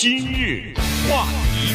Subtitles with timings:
[0.00, 0.72] 今日
[1.10, 1.74] 话题，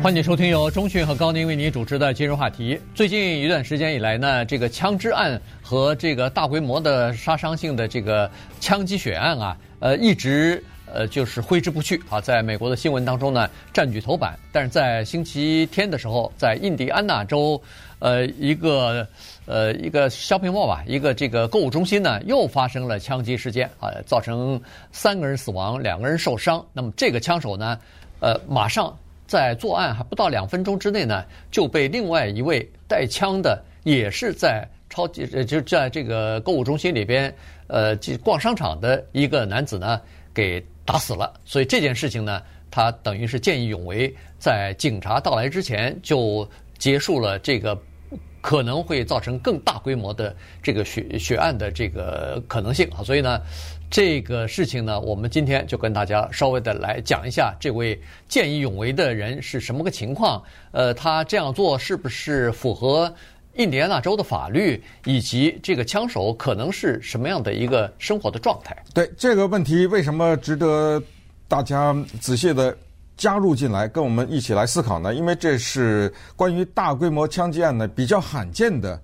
[0.00, 2.78] 欢迎收听由中讯和高宁为您主持的今日话题。
[2.94, 8.30] 最近一段时间以来呢，这个枪支案和这个大规模的杀伤性的这个
[8.60, 14.38] 枪击血案啊，呃，一直呃就是挥之不去啊，在美国的新闻当中呢占据头版。
[14.52, 17.60] 但是在星期天的时候，在印第安纳州，
[17.98, 19.04] 呃，一个。
[19.44, 24.60] 呃，一个 shopping mall 吧，一个这个购物中心呢，又发生了枪击事件啊，造成
[24.92, 26.64] 三个人死亡，两个人受伤。
[26.72, 27.76] 那么这个枪手呢，
[28.20, 37.34] 呃，马上在作案还不到两分钟之内呢，就被另外一位带枪的，也是在超级呃就在这个购物中心里边
[37.66, 40.00] 呃逛商场的一个男子呢
[40.32, 41.34] 给打死了。
[41.44, 47.76] 所以这件事情呢，他等于是见义勇为，在警察到来之前就结束了这个。
[48.42, 53.40] 可能会造成更大规模的这个血血案的这个可能性啊，所以呢，
[53.88, 60.42] 这个事情呢，我们今天就跟大家稍微的来讲一下，这位见义勇为的人是什么个情况？
[60.72, 63.10] 呃，他这样做是不是符合
[63.54, 68.76] 印第安纳州的法律，以及这个枪手可能是什么样的一个生活的状态？
[68.92, 71.00] 对这个问题，为什么值得
[71.46, 72.76] 大家仔细的？
[73.16, 75.14] 加入进来，跟我们一起来思考呢？
[75.14, 79.00] 因为这是关于大规模枪击案呢比较罕见的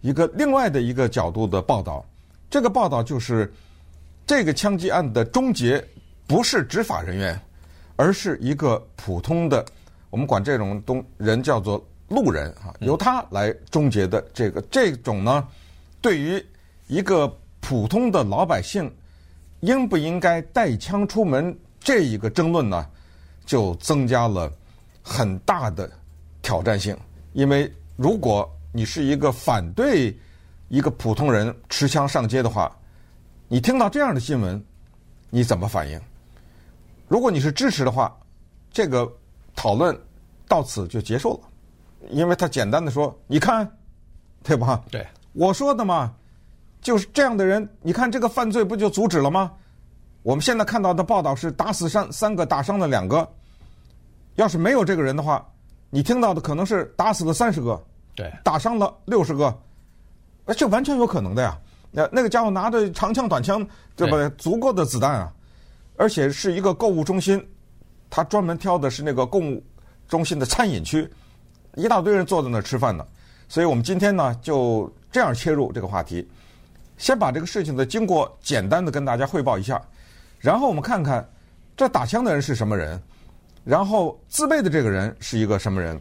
[0.00, 2.04] 一个另外的一个角度的报道。
[2.48, 3.52] 这个报道就是
[4.26, 5.84] 这个枪击案的终结
[6.26, 7.38] 不是执法人员，
[7.96, 9.64] 而是一个普通的，
[10.08, 15.46] 我们管这种东人叫做路人啊，由他来终结的这个这种呢，
[16.00, 16.42] 对于
[16.86, 18.90] 一个普通的老百姓
[19.60, 22.86] 应不应该带枪出门这一个争论呢？
[23.48, 24.52] 就增加了
[25.02, 25.90] 很大的
[26.42, 26.94] 挑战性，
[27.32, 30.14] 因为如果你是一个反对
[30.68, 32.70] 一个普通人持枪上街的话，
[33.48, 34.62] 你听到这样的新闻，
[35.30, 35.98] 你怎么反应？
[37.08, 38.14] 如果你是支持的话，
[38.70, 39.10] 这个
[39.56, 39.98] 讨论
[40.46, 41.48] 到此就结束了，
[42.10, 43.66] 因为他简单的说：“你看，
[44.42, 44.84] 对吧？
[44.90, 46.12] 对，我说的嘛，
[46.82, 49.50] 就是这样的人，你看这个犯罪不就阻止了吗？
[50.22, 53.26] 我们现在看到的报道是打死三三个，打伤了两个。”
[54.38, 55.44] 要是没有这个人的话，
[55.90, 57.84] 你听到的可能是打死了三十个，
[58.14, 59.46] 对，打伤了六十个，
[60.44, 61.58] 呃，这完全有可能的呀。
[61.90, 63.66] 那那个家伙拿着长枪短枪，
[63.96, 64.30] 对不对？
[64.38, 65.32] 足够的子弹啊，
[65.96, 67.44] 而且是一个购物中心，
[68.08, 69.60] 他专门挑的是那个购物
[70.06, 71.10] 中心的餐饮区，
[71.74, 73.04] 一大堆人坐在那儿吃饭呢。
[73.48, 76.24] 所以我们今天呢就这样切入这个话题，
[76.96, 79.82] 先把这个事情的经过简单的跟大家汇报一下，
[80.38, 81.28] 然后我们看看
[81.76, 83.02] 这打枪的人是什么人。
[83.68, 86.00] 然后自备的这个人是一个什么人？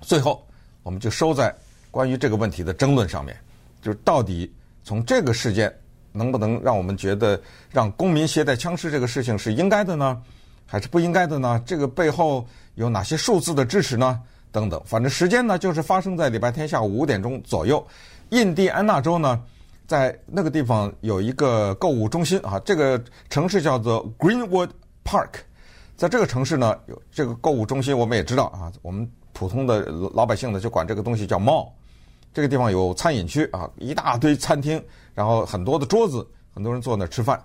[0.00, 0.42] 最后，
[0.82, 1.54] 我们就收在
[1.90, 3.36] 关于这个问题的争论上面，
[3.82, 4.50] 就是到底
[4.82, 5.70] 从这个事件
[6.10, 7.38] 能不能让我们觉得
[7.70, 10.22] 让公民携带枪支这个事情是应该的呢，
[10.64, 11.62] 还是不应该的呢？
[11.66, 14.18] 这个背后有哪些数字的支持呢？
[14.50, 17.86] 等等，反正时间呢就是发生在礼拜天下午五点钟左右，
[18.30, 19.38] 印第安纳州呢，
[19.86, 24.70] 在那个地方有一个购物中心啊，这个城市叫做 Greenwood
[25.04, 25.40] Park。
[25.96, 28.70] 在这个城市呢，有这个购物中心，我们也知道啊。
[28.82, 29.80] 我们普通的
[30.12, 31.68] 老百姓呢，就管这个东西叫 mall。
[32.34, 34.82] 这个地方有餐饮区啊，一大堆餐厅，
[35.14, 37.42] 然后很多的桌子，很多人坐那儿吃饭。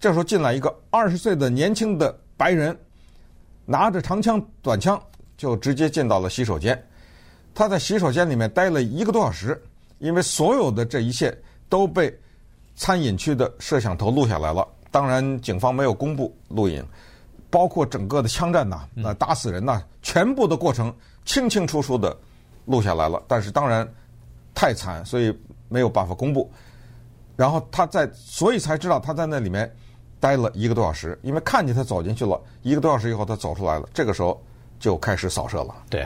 [0.00, 2.76] 这时候进来一个二十岁的年轻的白人，
[3.64, 5.00] 拿着长枪短枪，
[5.36, 6.84] 就直接进到了洗手间。
[7.54, 9.62] 他在洗手间里面待了一个多小时，
[10.00, 11.32] 因为所有的这一切
[11.68, 12.12] 都被
[12.74, 14.66] 餐饮区的摄像头录下来了。
[14.90, 16.84] 当然，警方没有公布录影。
[17.54, 20.92] 包括整个的枪战呐，那打死人呐，全部的过程
[21.24, 22.16] 清清楚楚的
[22.64, 23.22] 录下来了。
[23.28, 23.88] 但是当然
[24.52, 25.32] 太惨，所以
[25.68, 26.50] 没有办法公布。
[27.36, 29.72] 然后他在，所以才知道他在那里面
[30.18, 33.88] 待了一个多小时，因为看见他走进去了，一个多小时以后他走出来了。
[33.94, 34.42] 这个时候
[34.80, 35.72] 就开始扫射了。
[35.88, 36.04] 对，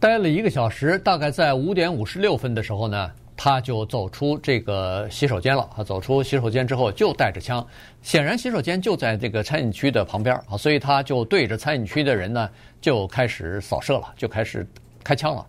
[0.00, 3.08] 待了一个小时，大概在五点五十六分的时候呢。
[3.36, 5.68] 他就走出这个洗手间了。
[5.76, 7.64] 他走出洗手间之后，就带着枪。
[8.02, 12.48] 显然，洗手间就在这个餐饮区的旁边啊，所以他就对着餐饮区的人呢，
[12.80, 14.66] 就开始扫射了，就开始
[15.04, 15.46] 开枪了。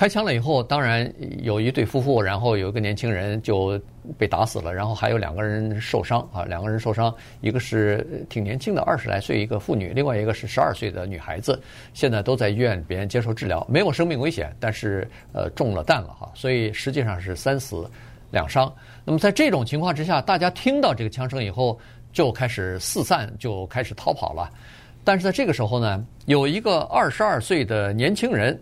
[0.00, 1.12] 开枪了以后，当然
[1.42, 3.78] 有一对夫妇，然后有一个年轻人就
[4.16, 11.60] 被打死了，然后还有两个人受伤啊，两个人受伤，一个是挺年轻的二十来岁一个妇女，另外一个是十二岁的女孩子，
[11.92, 17.86] 现在都在医院里边接受治疗，没有生命危险，但是呃中了弹了哈，所以实际上是三死
[18.30, 18.72] 两伤。
[19.04, 21.78] 那么在这种情况之下，大家听到这个枪声以后
[22.10, 24.50] 就开始四散，就开始逃跑了。
[25.04, 28.58] 但是在这个时候呢，有一个二十二岁的年轻人。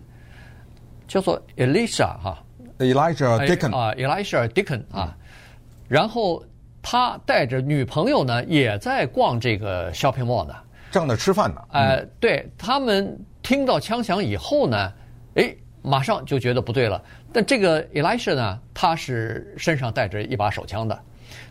[1.08, 2.38] 叫做 Elisha 哈
[2.78, 5.16] ，Elijah Dickon 啊，Elisha Dickon 啊，
[5.88, 6.44] 然后
[6.82, 10.54] 他带着女朋友呢，也在逛这个 shopping mall 呢，
[10.90, 11.62] 正在吃饭呢。
[11.72, 14.92] 呃，对他们听到枪响以后呢，
[15.34, 17.02] 哎，马上就觉得不对了。
[17.32, 20.98] 但这个 Elisha 呢，他是身上带着一把手枪的，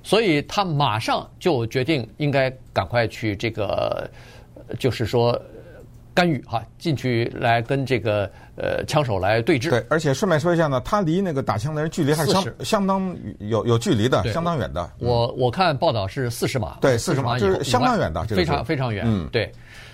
[0.04, 4.08] 所以他马上就决定应该赶快去这个，
[4.78, 5.36] 就是说。
[6.18, 9.70] 干预哈，进去来跟这个呃枪手来对峙。
[9.70, 14.82] 对，而且顺便说一下呢，他离那个打枪的人距离还是相相当有有距离的，相当远的。
[15.00, 19.04] 嗯、我我看报道是四十码，对，四十码就是相当远的，非常非常远。
[19.06, 19.52] 嗯，对。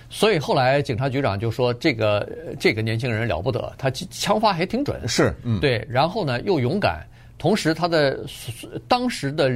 [0.08, 2.26] 所以后来警察局长就说，这个
[2.58, 5.06] 这个年轻人了不得，他枪法还挺准。
[5.06, 5.86] 是，嗯，对。
[5.90, 7.06] 然后呢，又勇敢。
[7.36, 8.24] 同时，他的
[8.88, 9.50] 当时的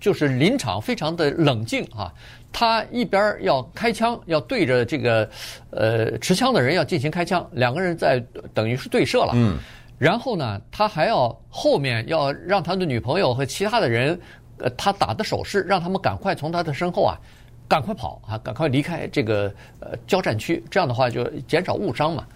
[0.00, 2.12] 就是临场非常的冷静啊，
[2.50, 5.28] 他一边要开枪，要对着这个
[5.70, 8.18] 呃持枪的人要进行开枪，两个人在
[8.52, 9.32] 等于是对射了。
[9.34, 9.58] 嗯。
[9.98, 14.18] 然后呢，他还要后面要让他的女朋友和其他的人，
[14.56, 17.20] 呃，他打的手势，让他们赶快从他的身后啊，
[17.68, 22.26] 赶快跑啊，赶快离开这个呃交战区，这样的话就减少误伤嘛。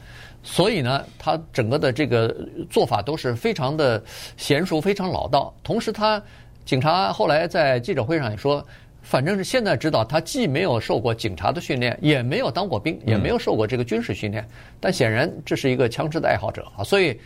[0.47, 2.37] 所以呢，他整个的这个
[2.69, 3.99] 做法都是非常的
[4.39, 5.53] 娴熟，非常老道。
[5.65, 6.23] 同时，他
[6.67, 8.65] 警察后来在记者会上也说，
[9.01, 14.47] 反正是现在知道，他既没有受过警察的训练，也没有当过兵，也没有受过这个军事训练。
[14.79, 16.85] 但显然这是一个枪支的爱好者啊。
[16.85, 17.19] 所以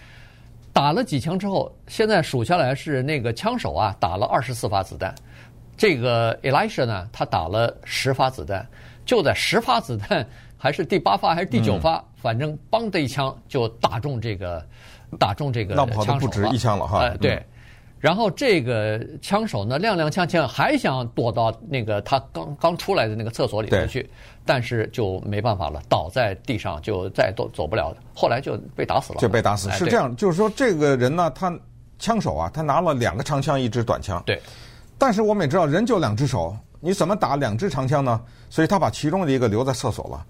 [0.72, 5.12] 打了几枪之后，现在数下来是那个枪手啊打了二十四发子弹，
[5.76, 8.64] 这个 Elisha 呢，他打了十发子弹，
[9.04, 10.24] 就在十发子弹。
[10.58, 11.96] 还是第八发还是第九发？
[11.96, 14.62] 嗯、反正梆的一枪就打中这个，
[15.18, 15.96] 打中这个枪手了。
[15.96, 16.98] 那跑的不止一枪了哈。
[16.98, 17.36] 哎，对。
[17.36, 17.44] 嗯、
[18.00, 24.10] 然后这个枪手呢，踉踉跄跄，还想躲到那个他刚刚出来的那个厕所里头去，
[24.44, 27.94] 但是就没办法了，倒在地上就再都走不了。
[28.12, 29.20] 后来就被打死了。
[29.20, 29.70] 就被打死。
[29.70, 31.56] 是这样，就是说这个人呢，他
[32.00, 34.20] 枪手啊，他拿了两个长枪，一支短枪。
[34.26, 34.40] 对。
[34.98, 38.20] 但是我们也知道，人就两只手，你怎么打两支长枪呢？
[38.50, 40.26] 所以他把其中的一个留在厕所了。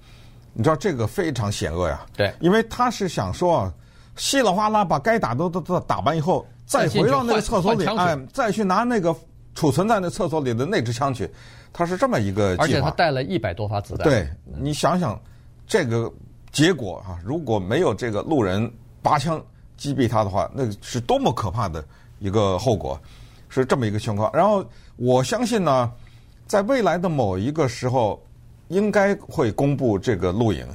[0.58, 3.72] 你知道这个非常险恶呀，对，因为他是想说，
[4.16, 9.14] 稀里哗啦把该打的都都都打完以后，再回到那个厕所里，哎，再去拿那个
[9.54, 11.30] 储存在那厕所里的那支枪去，
[11.72, 12.64] 他是这么一个计划。
[12.64, 14.02] 而且他带了一百多发子弹。
[14.02, 14.28] 对，
[14.60, 15.16] 你想想
[15.64, 16.12] 这个
[16.50, 18.68] 结果啊，如果没有这个路人
[19.00, 19.40] 拔枪
[19.76, 21.84] 击毙他的话，那是多么可怕的
[22.18, 23.00] 一个后果，
[23.48, 24.28] 是这么一个情况。
[24.34, 25.92] 然后我相信呢，
[26.48, 28.20] 在未来的某一个时候。
[28.68, 30.66] 应该会公布这个录影，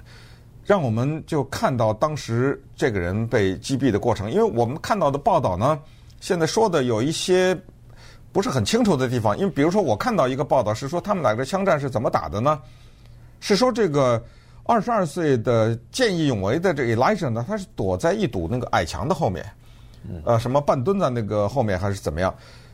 [0.66, 4.30] 让我们就看到当时这个人被击毙的过程。
[4.30, 5.80] 因为我们看到的报道呢，
[6.20, 7.58] 现在说的有一些
[8.32, 9.38] 不是很清楚的地方。
[9.38, 12.60] 因为比如说，我看到一个报道是说，他们两个枪战是怎么打的呢？
[13.40, 14.24] 是说这个
[14.64, 19.46] 二十二岁的见义勇为的这个 Elijah 呢，他是躲在一堵那个矮墙的后面，
[20.24, 22.34] 呃，什么半蹲在那个后面还是怎么样？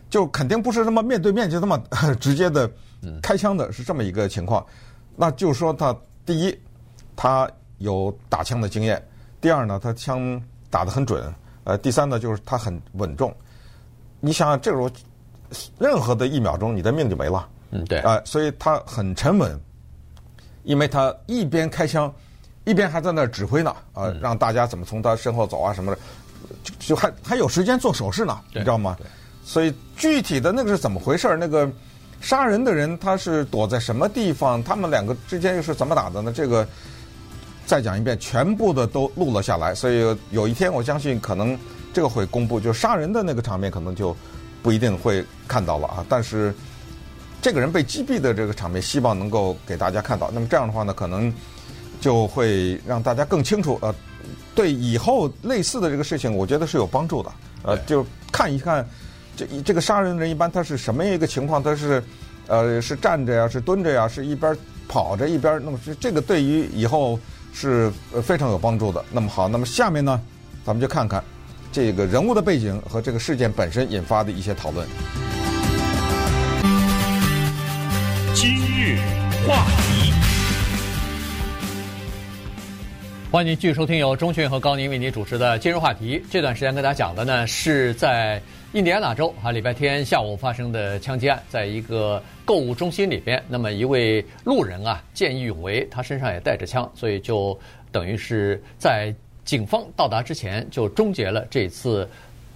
[0.10, 1.80] 就肯定不是那么面对面就那么
[2.20, 2.70] 直接的
[3.22, 4.64] 开枪的，是这么一个情况。
[5.22, 5.94] 那就是说，他
[6.26, 6.58] 第一，
[7.14, 7.46] 他
[7.80, 8.98] 有打枪的经验；
[9.42, 11.22] 第二呢，他枪打得很准；
[11.66, 13.36] 呃，第三呢，就是他很稳重。
[14.22, 14.90] 你想想，这时候
[15.78, 17.46] 任何的一秒钟，你的命就没了。
[17.72, 18.00] 嗯，对。
[18.00, 19.60] 啊、呃，所以他很沉稳，
[20.64, 22.10] 因为他一边开枪，
[22.64, 23.72] 一边还在那儿指挥呢。
[23.92, 26.00] 啊、呃，让大家怎么从他身后走啊什么的，
[26.64, 28.96] 就就还还有时间做手势呢，你知道吗？
[29.44, 31.36] 所以具体的那个是怎么回事？
[31.36, 31.70] 那个。
[32.22, 34.62] 杀人的人他是躲在什么地方？
[34.64, 36.34] 他们两个之间又是怎么打的呢？
[36.36, 36.68] 这个
[37.66, 39.74] 再讲一遍，全部的都录了下来。
[39.74, 41.58] 所以有一天，我相信可能
[41.94, 44.16] 这个会公布，就杀人的那个场面可能就
[44.62, 46.06] 不一定会看到了啊。
[46.10, 46.54] 但是
[47.42, 50.30] 这个人被击毙的这个场面，希望能够给大家看到。
[50.34, 51.34] 那么这样的话呢，可能
[52.02, 53.80] 就会让大家更清楚。
[53.82, 53.96] 呃，
[54.54, 57.32] 对以后类似的这个事情，我觉得是有帮助的。
[57.64, 58.86] 呃，就看一看。
[59.40, 61.64] 这这个杀人的人一般他是什么一个情况？
[61.64, 62.04] 他是，
[62.48, 64.54] 呃，是站着呀，是蹲着呀，是一边
[64.86, 65.62] 跑着一边。
[65.64, 67.18] 那么这这个对于以后
[67.54, 67.90] 是
[68.22, 69.02] 非常有帮助的。
[69.14, 70.20] 那么好，那么下面呢，
[70.66, 71.24] 咱们就看看
[71.72, 74.86] 这个人物的背景和这个事件本身引发的一些讨论。
[78.34, 78.98] 今日
[79.48, 80.12] 话题，
[83.32, 86.20] 欢迎您继续收听由钟迅和高宁为您主持的《今日话题》。
[86.30, 88.42] 这段时间跟大家讲的呢，是在。
[88.74, 97.60] 印第安纳州啊，礼拜天下午发生的枪击案，在一个购物中心里边，那么一位路人啊，见义勇为，他身上也带着枪，所以就
[97.92, 99.12] 等于是在
[99.44, 102.08] 警方到达之前就终结了这次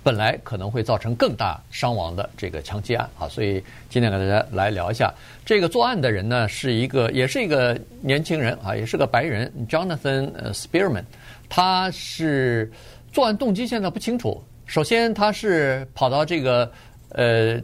[0.03, 3.27] 本来可能会造成更大伤亡的这个枪击案啊。
[3.27, 3.53] 所以
[3.89, 5.11] 今天跟大家来聊一下
[5.43, 11.05] 这个作案的人呢，是一个也是一个年轻人啊，也是个白人，Jonathan Spearman，
[11.49, 12.71] 他是
[13.11, 14.39] 作案动机现在不清楚。
[14.65, 16.71] 首先，他是跑到这个
[17.09, 17.59] 呃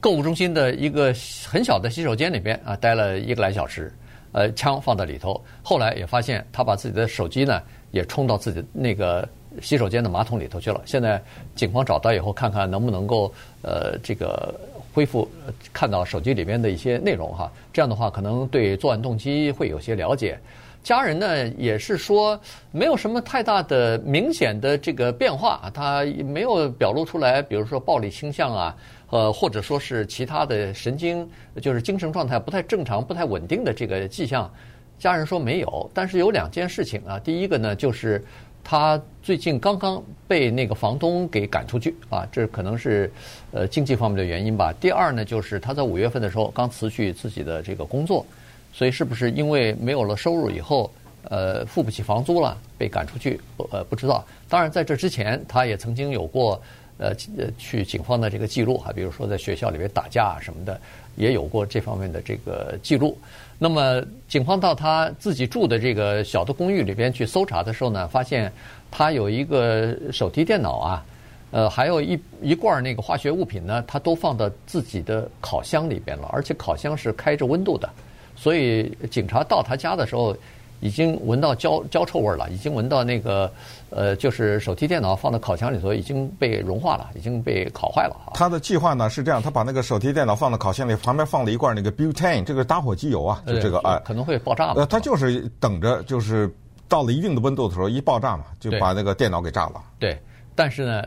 [0.00, 1.14] 购物中心的一个
[1.46, 3.92] 很小的洗手间里边啊，待了一个来小时，
[4.32, 5.42] 呃，枪放在里头。
[5.62, 9.28] 后来也发现他把自己的手机呢也冲到自己那个
[9.60, 10.80] 洗手间的马桶里头去了。
[10.86, 11.22] 现在
[11.54, 14.54] 警方找到以后，看看能不能够呃这个
[14.94, 15.28] 恢复
[15.72, 17.52] 看到手机里边的一些内容哈。
[17.72, 20.38] 这样的话，可能对作案动机会有些了解。
[20.84, 28.76] 家人呢也是说没有什么太大的明显的这个变化，他没有表露出来，比如说暴力倾向啊。
[29.10, 31.28] 呃，或者说是其他的神经，
[31.60, 34.52] 就是精神状态不太正常、不太稳定的这个迹象，
[34.98, 35.88] 家人说没有。
[35.94, 38.24] 但是有两件事情啊，第一个呢，就是
[38.64, 43.08] 他最近刚刚被那个房东给赶出去啊，这可能是
[43.52, 44.74] 呃经济方面的原因吧。
[44.80, 48.26] 第二呢，就是他在五月份的时候刚辞去自己的这个工作，
[48.74, 50.90] 所以是不是因为没有了收入以后，
[51.30, 53.40] 呃，付不起房租了，被赶出去？
[53.70, 54.22] 呃，不知道。
[54.48, 56.60] 当然在这之前，他也曾经有过。
[56.96, 57.12] 呃，
[57.58, 60.80] 去警方的这个记录哈，比如说在学校里面打架啊什么的，
[61.16, 63.18] 也有过这方面的这个记录。
[63.58, 68.50] 那么，警方到他自己住的这个小的公寓里边去搜查的时候呢，发现
[68.92, 71.04] 他有一个手提电脑啊，
[71.50, 77.90] 呃，还有一一罐那个化学物品呢，他都放到自己的烤箱里边了，而且烤箱是开着温度的，
[78.36, 80.36] 所以警察到他家的时候。
[80.80, 83.50] 已经闻到焦焦臭味了，已经闻到那个
[83.88, 88.14] 呃，就是手提电脑放到烤箱里头已经被融化了，已经被烤坏了。
[88.34, 94.74] 他的计划呢是这样，他把那个手提电脑放到烤箱里，旁边放了一罐那个 butane，这个打火机油啊，就这个啊，可能会爆炸。
[94.74, 96.52] 呃，他就是等着，就是
[96.86, 99.80] 到了一定的温度的时候一爆炸嘛，就把那个电脑给炸了。
[99.98, 100.20] 对，
[100.54, 101.02] 但是呢。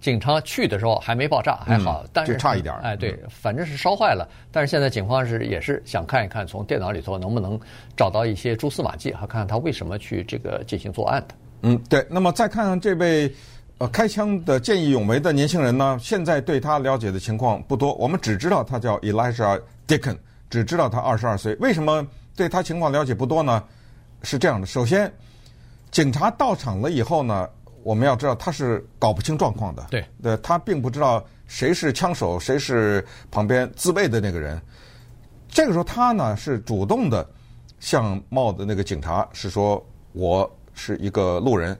[0.00, 2.74] 警察去的时候还没爆炸，还好，但是就差一点。
[2.82, 4.28] 哎，对，反正是烧坏了。
[4.50, 7.58] 但是现在警方是也是想看一看，从电脑里头能不能
[7.96, 11.34] 找到一些蛛丝马迹，还看看他为什么去这个进行作案的。
[11.62, 12.04] 嗯，对。
[12.10, 13.32] 那么再看看这位
[13.78, 20.16] 呃开枪的见义勇为的年轻人呢，现在对他了解的情况不多，我们只知道他叫 Elijah Dickon，
[20.50, 21.54] 只知道他二十二岁。
[21.60, 23.62] 为什么对他情况了解不多呢？
[24.22, 25.12] 是这样的，首先，
[25.92, 27.48] 警察到场了以后呢。
[27.86, 34.60] 我们要知道他是搞不清状况的，对，对，他并不知道谁是枪手，谁是旁边自卫的那个人。
[35.48, 37.24] 这个时候他呢是主动的
[37.78, 39.80] 向帽子那个警察是说，
[40.14, 41.78] 我是一个路人。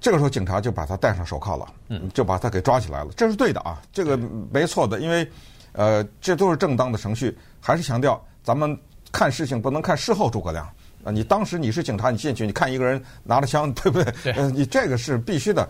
[0.00, 4.18] 这个时候警察就把他戴上手铐了，嗯，就把他给抓起来了，这是对的啊，这个
[4.50, 5.30] 没错的，因为
[5.72, 7.36] 呃这都是正当的程序。
[7.60, 8.78] 还是强调咱们
[9.12, 10.66] 看事情不能看事后诸葛亮。
[11.04, 14.12] 啊，你当时你是警察，你进去，你看一个人拿着枪，对不对？
[14.24, 14.32] 对。
[14.36, 15.68] 嗯，你这个是必须的，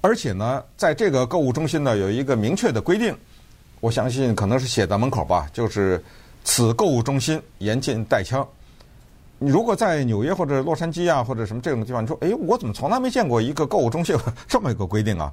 [0.00, 3.16] 而且呢，在这个购物中心呢，有一个明确的规定，
[3.80, 6.02] 我相信可能是写在门口吧，就是
[6.42, 8.46] 此购物中心严禁带枪。
[9.38, 14.16] 你如果在纽约或者洛杉矶啊，或者什么这种地方，你说，哎，我怎么从来没见过一个购物中心
[14.48, 15.32] 这么一个规定啊？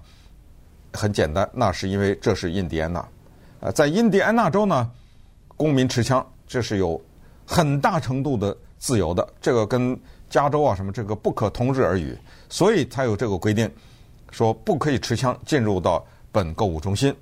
[0.93, 3.07] 很简单，那是因为这是印第安纳，
[3.61, 4.89] 呃，在印第安纳州呢，
[5.57, 6.99] 公民持枪，这是有
[7.45, 8.55] 很大程度的。
[8.79, 12.17] 自由的，这个跟加州啊什么这个不可同日而语，
[12.49, 13.69] 所以才有这个规定，
[14.31, 17.13] 说不可以持枪进入到本购物中心。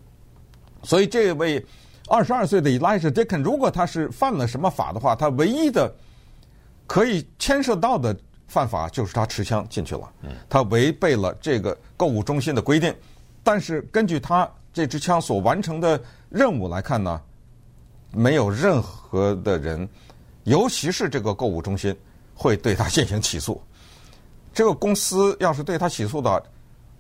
[0.84, 1.66] 所以这位
[2.08, 5.94] 二十二岁的 Elijah Dickon，如果他是犯了什么法的话，他唯一的
[6.86, 8.16] 可以牵涉到的
[8.48, 10.14] 犯法就是他持枪进去了，
[10.48, 12.94] 他违背了这个购物中心的规定。
[13.44, 16.00] 但是根据他这支枪所完成的
[16.30, 17.20] 任务来看呢，
[18.12, 19.88] 没有任何的人。
[20.48, 21.94] 尤其是这个购物中心
[22.34, 23.62] 会对他进行起诉，
[24.54, 26.42] 这个公司要是对他起诉的，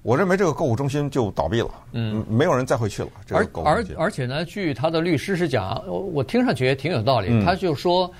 [0.01, 3.09] 我认为这个购物中心就倒闭了，嗯，没有人再会去了。
[3.25, 3.63] 这个购物。
[3.63, 7.41] 而而而且呢，据他的律师是讲，我听上去也挺有道理。
[7.41, 8.11] 他就说，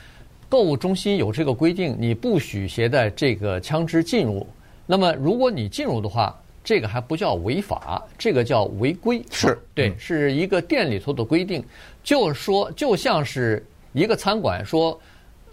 [0.47, 4.47] 购物中心有这个规定，你不许携带这个枪支进入。
[4.85, 9.21] 那么如果你进入的话，这个还不叫违法，这个叫违规。
[9.29, 11.61] 是对，是一个店里头的规定，
[12.01, 14.97] 就是说，就像是一个餐馆说。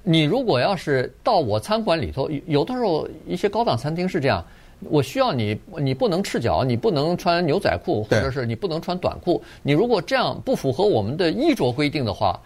[0.06, 4.44] 你如果要是到我餐馆里头，有的时候一些高档餐厅是这样，
[4.90, 9.42] 我需要你，你不能赤脚，你不能穿牛仔裤，或者是你不能穿短裤。
[9.62, 12.38] 你如果这样不符合我们的衣着规定的话，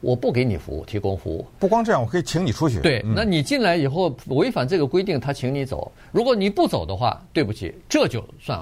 [0.00, 1.44] 我不给你服务，提供服务。
[1.58, 2.80] 不光这样，我可以请你出去。
[2.80, 5.92] 对，那你进来以后违反这个规定，他请你走。
[6.10, 8.58] 如果你不走的话，对不起，这就算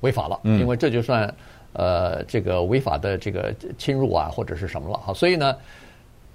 [0.00, 1.34] 违法了，因为这就算
[1.74, 4.96] 呃这个违法的这个侵入啊，或者是什么了。
[4.96, 5.54] 哈，所以呢。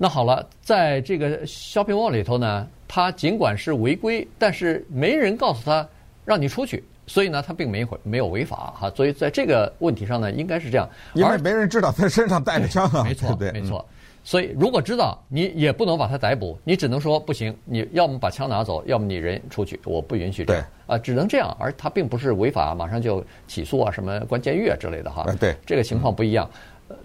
[0.02, 5.86] 那好了，在这个 shopping mall 里头呢，他尽管是违规，但是没人告诉他
[6.24, 8.90] 让你出去，所以呢，他并没有违法哈。
[8.96, 13.86] 所以在这个问题上呢，应该是这样，因为没人知道他身上带着枪啊，没错， 对，没错。
[14.24, 21.54] 所以如果知道，你也不能把他逮捕，你只能说不行，你要么把枪拿走，要么你人出去，我不允许这样啊，只能这样。
[21.60, 25.26] 而他并不是违法，马上就起诉啊，什么关监狱啊之类的哈。
[25.40, 26.50] 对，这个情况不一样。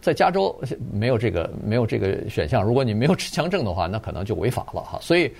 [0.00, 0.58] 在加州
[0.92, 4.98] 没有这个没有这个选项，如果你没有持枪证的话，那可能就违法了哈。
[5.00, 5.30] 所以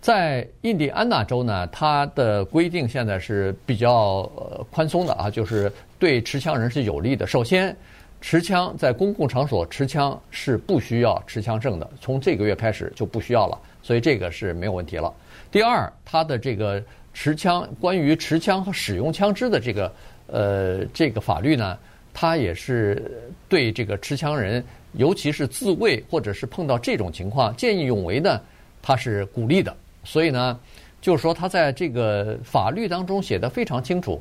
[0.00, 4.22] 在印第安纳州呢，它的规定现在是比较
[4.70, 7.26] 宽松的啊，就是对持枪人是有利的。
[7.26, 7.74] 首先，
[8.20, 15.12] 持枪在公共场所持枪是不需要持枪证的，从这个月开始就不需要了，所以这个是没有问题了。
[15.50, 16.82] 第二，它的这个
[17.14, 19.92] 持枪关于持枪和使用枪支的这个
[20.26, 21.78] 呃这个法律呢。
[22.18, 28.40] 他也是对这个持枪人，尤其是自卫或者是碰到这种情况见义勇为呢，
[28.80, 29.76] 他是鼓励的。
[30.02, 30.58] 所以呢，
[30.98, 34.18] 就是说他在这个法律当中写得非常清楚，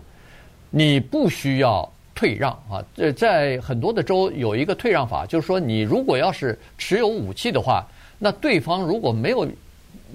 [0.70, 2.84] 你不需要退让啊。
[2.94, 7.86] 这在很多的州有一个退让法，就是说你如果要是持有武器的话，
[8.20, 9.48] 那对方如果没有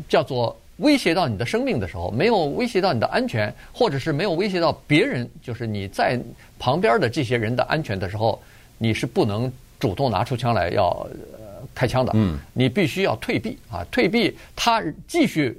[0.07, 0.55] 叫做。
[0.81, 6.19] 威胁到你的生命的时候，没有威胁到你的安全，或者是没有威胁到别人，就是你在
[6.59, 8.41] 旁边的这些人的安全的时候，
[8.79, 12.13] 你是不能主动拿出枪来要呃开枪的。
[12.15, 15.57] 嗯，你必须要退避啊，退避，他继续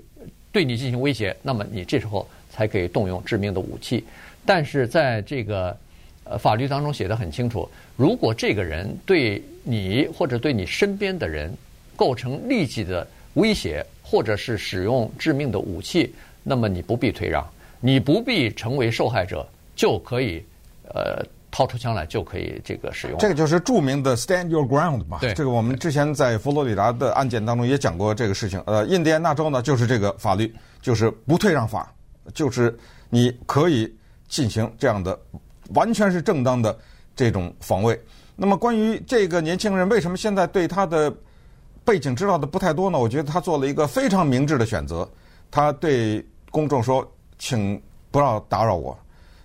[0.52, 4.04] 对你进行威胁，那么你这时候才可以动用致命的武器。
[4.44, 5.78] 但是在这个
[6.24, 11.54] 呃法律当中写的很清楚，如果这个人对你或者对你身边的人
[11.96, 13.86] 构成立即的威胁。
[14.12, 16.14] 或者是使用致命的武器，
[16.44, 17.48] 那么你不必退让，
[17.80, 20.44] 你不必成为受害者，就可以
[20.94, 23.18] 呃掏出枪来就可以这个使用。
[23.18, 25.20] 这个就是著名的 Stand Your Ground 嘛。
[25.22, 28.62] 对，这个我们之前在佛罗里达的案件当中也讲过这个事情。
[28.66, 31.90] 呃，印第安纳州呢就是这个法律，就是不退让法，
[32.34, 32.78] 就是
[33.10, 33.90] 你可以
[34.28, 35.18] 进行这样的
[35.74, 36.78] 完全是正当的
[37.16, 37.98] 这种防卫。
[38.36, 41.14] 那么关于这个年轻人为什么现在对他的
[41.84, 45.08] 背景知道的不太多呢，我觉得他做了一个非常明智的选择。
[45.50, 47.06] 他对公众说
[47.38, 48.98] ：“请不要打扰我，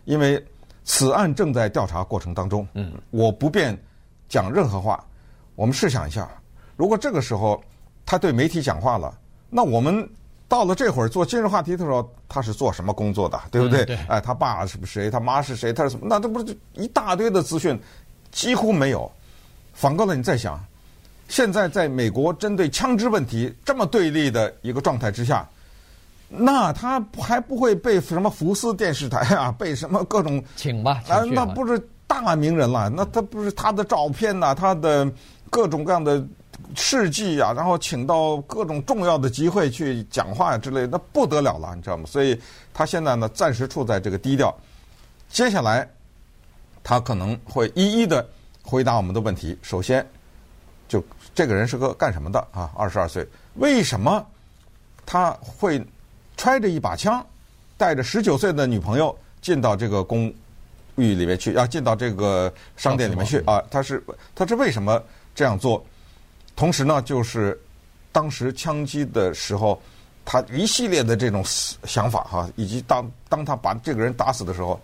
[0.05, 0.45] 因为
[0.85, 2.67] 此案正在调查过程当中。
[2.75, 3.77] 嗯，我不便
[4.29, 5.05] 讲任何话。
[5.57, 6.31] 我们试想一下，
[6.77, 7.61] 如果这个时候
[8.05, 9.19] 他对媒体讲话了，
[9.51, 10.09] 那我们
[10.47, 13.83] 到了这会儿做今日话题的时候，他是做什么工作的，对不对？
[13.85, 13.97] 嗯、对。
[14.09, 15.11] 哎，他爸是不是谁？
[15.11, 15.73] 他妈是谁？
[15.73, 16.07] 他是什么？
[16.09, 17.77] 那这不是一大堆的资讯，
[18.31, 19.11] 几乎没有。
[19.73, 20.63] 反过来，你再想。”
[21.29, 25.47] 现在在美国针对枪支问题这么对立的一个状态之下，
[26.29, 31.03] 那他还不会被什么福斯电视台啊， 被什么各种请吧？
[31.09, 35.11] 啊，那不是大名人了，那他不是他的照片呐，他的
[35.51, 36.25] 各种各样的
[36.77, 42.05] 事迹啊，然后请到各种重要的集会去讲话呀之类，那不得了了，你知道吗？
[42.07, 42.41] 所以
[42.73, 44.57] 他现在呢，暂时处在这个低调。
[45.29, 45.89] 接下来，
[46.85, 48.25] 他可能会一一的
[48.63, 49.59] 回答我们的问题。
[49.61, 50.07] 首先。
[50.89, 51.03] 就
[51.37, 52.73] 这个人是个干什么的啊？
[52.75, 54.27] 二十二岁，为什么
[55.05, 55.79] 他会
[56.35, 57.25] 揣着一把枪，
[57.77, 60.33] 带着十九岁的女朋友进到这个公
[60.97, 63.63] 寓里面去，要进到这个商店里面去啊？
[63.71, 64.03] 他是
[64.35, 65.01] 他是为什么
[65.35, 65.85] 这样做？
[66.57, 67.61] 同时呢，就是
[68.13, 69.79] 当时枪击的时候，
[70.25, 71.45] 他一系列的这种
[71.85, 74.81] 想法哈，以及当当他把这个人打死的时候，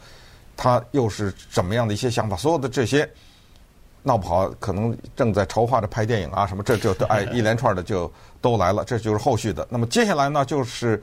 [0.55, 2.37] 他又是怎么样的一些想法？
[2.37, 3.11] 所有的这些。
[4.05, 8.11] 闹不好，可能正在筹划着拍电影啊，什么这就哎 一连串的就
[8.41, 9.65] 都来了，这就是后续的。
[9.71, 11.01] 那么接下来呢，就是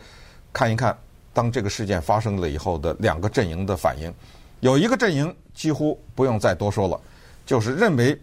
[0.51, 0.97] 看一看
[1.31, 4.13] 当这个事件发生了以后的两个阵营的反应。
[4.59, 6.99] 有一个阵营几乎不用再多说了，
[7.45, 8.19] 就是认为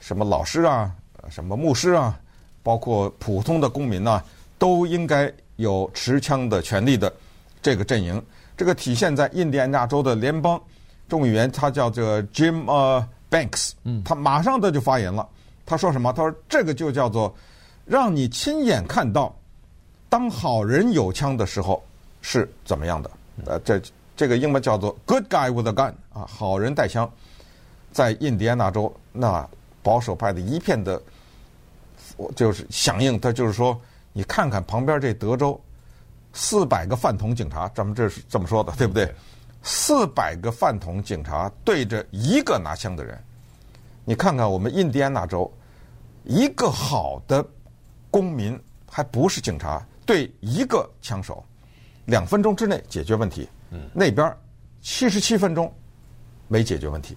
[0.00, 0.90] 什么老师啊、
[1.28, 2.18] 什么牧师啊，
[2.62, 4.24] 包括普通的公民呐、啊，
[4.58, 7.12] 都应该有持枪的权利的
[7.60, 8.22] 这个阵营。
[8.56, 10.58] 这个体现在印第安纳州的联邦
[11.10, 13.06] 众议员，他叫做 Jim 呃。
[13.30, 13.72] Banks，
[14.04, 15.28] 他马上他就发言了。
[15.66, 16.12] 他说什么？
[16.12, 17.34] 他说这个就叫做
[17.84, 19.34] 让你亲眼看到，
[20.08, 21.82] 当好人有枪的时候
[22.22, 23.10] 是怎么样的。
[23.44, 23.80] 呃，这
[24.16, 27.10] 这个英文叫做 “Good guy with a gun” 啊，好人带枪。
[27.92, 29.48] 在印第安纳州，那
[29.82, 31.00] 保守派的一片的，
[32.36, 33.18] 就是响应。
[33.18, 33.78] 他就是说，
[34.12, 35.58] 你看看旁边这德州，
[36.32, 39.12] 四百个饭桶警察，咱们这是这么说的，对不对？
[39.70, 43.22] 四百个饭桶警察对着一个拿枪的人，
[44.02, 45.52] 你看看我们印第安纳州，
[46.24, 47.46] 一个好的
[48.10, 48.58] 公民
[48.90, 51.44] 还不是警察，对一个枪手，
[52.06, 53.46] 两分钟之内解决问题。
[53.70, 54.34] 嗯，那边
[54.80, 55.70] 七十七分钟
[56.48, 57.14] 没解决问题。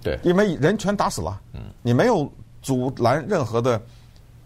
[0.00, 1.40] 对，因为人全打死了。
[1.54, 3.82] 嗯，你没有阻拦任何的，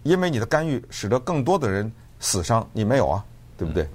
[0.03, 3.23] 因为你的干预使得更多的人死伤，你没有啊，
[3.59, 3.85] 对不对？
[3.85, 3.89] 嗯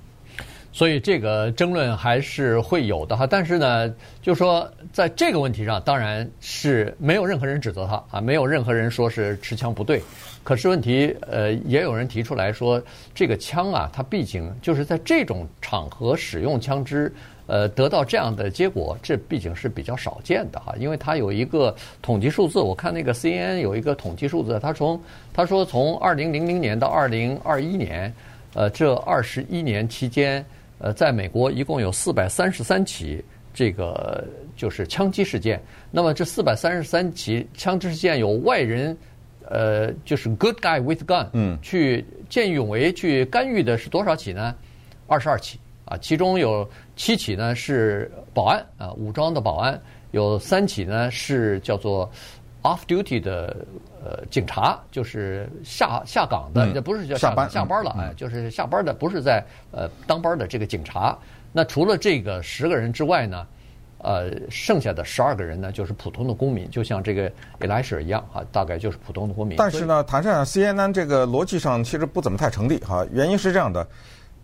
[0.78, 10.00] 所以这个争论还是会有的哈，但是呢，就说在这个问题上，当然是没有任何人指责他啊，没有任何人说是持枪不对。
[10.44, 12.80] 可是问题，呃，也有人提出来说，
[13.16, 17.12] 这个枪啊，它毕竟就是在这种场合使用枪支，
[17.48, 25.02] 呃，得到这样的结果，这毕竟是比较少见的哈，因为它有一个统计数字，我看那个 CNN 有一个统计数字，他从
[25.34, 28.14] 他说从二零零零年到二零二一年，
[28.54, 30.46] 呃，这二十一年期间，
[30.80, 34.24] 呃，在美国一共有四百三十三起这个
[34.56, 35.62] 就是枪击事件，
[35.92, 38.96] 那么这四百三十三起枪击事件有外人，
[39.50, 44.56] 呃，就是 good guy with gun，嗯，去见义勇为去干预的是多少起呢？
[45.08, 45.60] 二十二起。
[45.90, 49.74] 啊，其中有七起呢是保安啊，武装的保安；
[50.12, 52.12] 有三起呢是叫做
[52.68, 53.56] off duty 的
[54.04, 61.18] 呃警察，就是下下岗的，这、嗯、不是叫下班下班了，哎，就是下班的，不是在呃当班的这个警察。
[61.54, 63.48] 那除了这个十个人之外呢，
[64.00, 69.58] 呃，剩下的十二个人呢就是普通的公民，就像这个 Elisha 一样啊，大概就是普通的公民。
[69.58, 73.88] 但是呢，坦率讲，CNN 这个逻辑上其实不怎么太成立哈，原因是这样的，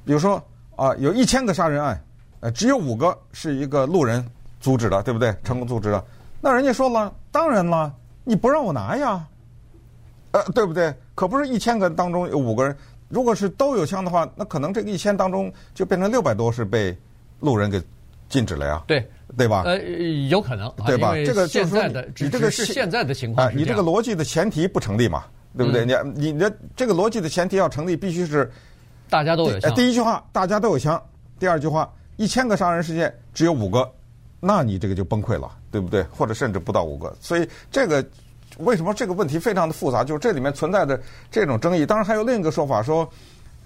[0.05, 0.41] 比如说。
[0.75, 2.03] 啊，有一千个杀人案，
[2.39, 4.25] 呃，只有五个是一个路人
[4.59, 5.31] 阻止的，对不对？
[5.43, 6.03] 成功阻止的，
[6.41, 9.25] 那人家说了，当然了，你不让我拿呀，
[10.31, 10.93] 呃，对不对？
[11.15, 12.75] 可不是一千个当中有五个人，
[13.09, 16.95] 如果是都有枪的话，那可能这个一千当中就变成六百多是被
[17.39, 17.81] 路人给
[18.29, 19.07] 禁止了呀，对
[19.37, 19.63] 对吧？
[19.65, 19.77] 呃，
[20.29, 21.13] 有可能，对吧？
[21.25, 25.25] 这个现在的你这个是现在的情况，你这个逻辑的前提不成立嘛，
[25.57, 25.85] 对不对？
[25.85, 25.93] 你
[26.31, 28.51] 你的这个逻辑的前提要成立，必须是。
[29.09, 29.75] 大家都有枪。
[29.75, 30.99] 第一句话，大家都有枪。
[31.37, 33.87] 第二句话，一千个杀人事件只有五个，
[34.45, 36.03] 那你这个就崩溃了，对不对？
[36.11, 37.15] 或者甚至不到五个。
[37.21, 38.05] 所以这个
[38.57, 40.03] 为什么这个问题非常的复杂？
[40.03, 40.99] 就是这里面存在的
[41.31, 41.85] 这种争议。
[41.85, 43.09] 当然还有另一个说法说，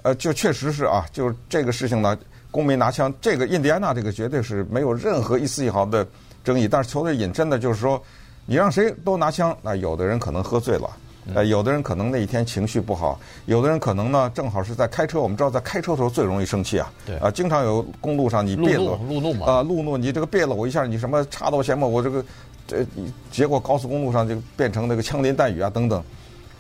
[0.04, 2.16] 呃，就确实是啊，就是这个事情呢，
[2.52, 6.08] 公民拿枪，这个印第安纳这个绝对是没有任何一丝一毫的
[6.44, 6.68] 争议。
[6.68, 8.00] 但是球队引申的就是说，
[8.46, 10.90] 你让谁都拿枪，那有的人可能喝醉了。
[11.36, 15.20] 呃，有的人可能那一天情绪不好，有的人可能呢，正好是在开车。
[15.20, 16.92] 我们知道，在开车的时候最容易生气啊。
[17.06, 17.18] 对。
[17.18, 19.46] 啊，经常有公路上你别了，路怒嘛。
[19.46, 22.24] 啊，路怒，你这个别了我一下，你什么插到前面，我这个
[22.68, 22.86] 这
[23.30, 26.04] 结果高速公路上就变成那个枪林弹雨啊等等。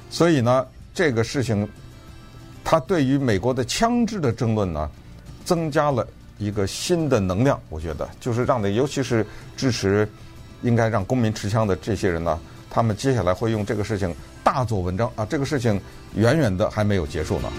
[0.09, 1.67] 所以呢，这个事情，
[2.63, 4.89] 它对于美国的枪支的争论呢，
[5.45, 6.05] 增加了
[6.37, 7.59] 一个新的能量。
[7.69, 9.25] 我觉得，就是让的，尤其是
[9.55, 10.07] 支持
[10.61, 12.37] 应该让公民持枪的这些人呢。
[12.69, 14.13] 他们接下来会用这个事情
[14.47, 15.27] 大做文章啊！
[15.29, 15.77] 这个事情
[16.15, 17.51] 远远的还没有结束呢。